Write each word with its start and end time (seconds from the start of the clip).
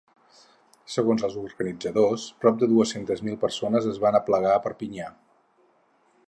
Segons 0.93 1.25
els 1.27 1.35
organitzadors, 1.41 2.23
prop 2.45 2.57
de 2.63 2.69
dues-centes 2.71 3.21
mil 3.27 3.37
persones 3.45 3.89
es 3.93 4.01
van 4.07 4.19
aplegar 4.21 4.57
a 4.57 4.65
Perpinyà. 4.65 5.13